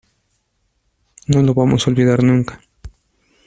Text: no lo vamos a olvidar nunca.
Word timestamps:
no 1.27 1.43
lo 1.43 1.53
vamos 1.53 1.85
a 1.85 1.91
olvidar 1.91 2.23
nunca. 2.23 2.59